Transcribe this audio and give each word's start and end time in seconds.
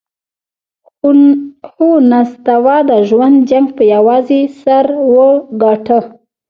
هو، 1.73 1.89
نستوه 2.11 2.77
د 2.89 2.91
ژوند 3.09 3.35
جنګ 3.49 3.67
پهٔ 3.75 3.85
یوازې 3.95 4.41
سر 4.61 4.85
وګاټهٔ! 5.13 5.99